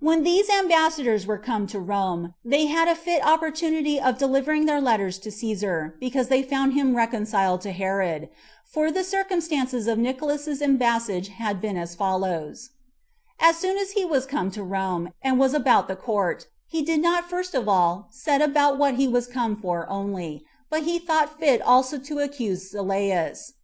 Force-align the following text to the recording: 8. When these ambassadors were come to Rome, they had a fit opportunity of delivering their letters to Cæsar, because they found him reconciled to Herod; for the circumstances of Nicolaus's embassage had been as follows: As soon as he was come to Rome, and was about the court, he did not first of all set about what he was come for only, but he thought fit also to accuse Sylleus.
8. 0.00 0.06
When 0.06 0.22
these 0.22 0.48
ambassadors 0.48 1.26
were 1.26 1.38
come 1.38 1.66
to 1.66 1.80
Rome, 1.80 2.34
they 2.44 2.66
had 2.66 2.86
a 2.86 2.94
fit 2.94 3.20
opportunity 3.26 4.00
of 4.00 4.16
delivering 4.16 4.66
their 4.66 4.80
letters 4.80 5.18
to 5.18 5.30
Cæsar, 5.30 5.98
because 5.98 6.28
they 6.28 6.44
found 6.44 6.74
him 6.74 6.96
reconciled 6.96 7.62
to 7.62 7.72
Herod; 7.72 8.28
for 8.64 8.92
the 8.92 9.02
circumstances 9.02 9.88
of 9.88 9.98
Nicolaus's 9.98 10.62
embassage 10.62 11.30
had 11.30 11.60
been 11.60 11.76
as 11.76 11.96
follows: 11.96 12.70
As 13.40 13.56
soon 13.56 13.76
as 13.76 13.90
he 13.90 14.04
was 14.04 14.24
come 14.24 14.52
to 14.52 14.62
Rome, 14.62 15.12
and 15.20 15.36
was 15.36 15.52
about 15.52 15.88
the 15.88 15.96
court, 15.96 16.46
he 16.68 16.82
did 16.82 17.02
not 17.02 17.28
first 17.28 17.52
of 17.52 17.68
all 17.68 18.06
set 18.12 18.40
about 18.40 18.78
what 18.78 18.94
he 18.94 19.08
was 19.08 19.26
come 19.26 19.56
for 19.56 19.90
only, 19.90 20.44
but 20.70 20.84
he 20.84 21.00
thought 21.00 21.40
fit 21.40 21.60
also 21.60 21.98
to 21.98 22.20
accuse 22.20 22.70
Sylleus. 22.70 23.54